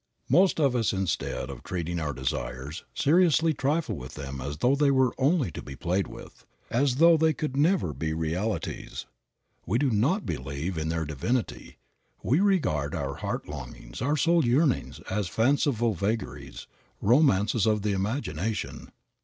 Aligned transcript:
Most 0.29 0.59
of 0.59 0.75
us 0.75 0.93
instead 0.93 1.51
of 1.51 1.61
treating 1.61 1.99
our 1.99 2.11
desires 2.11 2.85
seriously 2.95 3.53
trifle 3.53 3.95
with 3.95 4.15
them 4.15 4.41
as 4.41 4.57
though 4.57 4.73
they 4.73 4.89
were 4.89 5.13
only 5.19 5.51
to 5.51 5.61
be 5.61 5.75
played 5.75 6.07
with, 6.07 6.43
as 6.71 6.95
though 6.95 7.17
they 7.17 7.35
never 7.53 7.89
could 7.89 7.99
be 7.99 8.11
realities. 8.11 9.05
We 9.67 9.77
do 9.77 9.91
not 9.91 10.25
believe 10.25 10.75
in 10.75 10.89
their 10.89 11.05
divinity. 11.05 11.77
We 12.23 12.39
regard 12.39 12.95
our 12.95 13.13
heart 13.17 13.47
longings, 13.47 14.01
our 14.01 14.17
soul 14.17 14.43
yearnings 14.43 14.99
as 15.11 15.27
fanciful 15.27 15.93
vagaries, 15.93 16.65
romances 16.99 17.67
of 17.67 17.83
the 17.83 17.91
imagination. 17.91 18.89